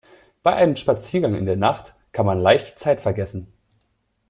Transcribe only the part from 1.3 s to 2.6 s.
in der Nacht kann man